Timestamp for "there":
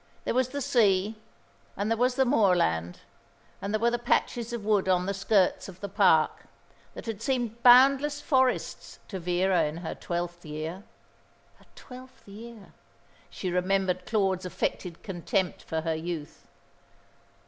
0.23-0.33, 1.91-1.97, 3.71-3.79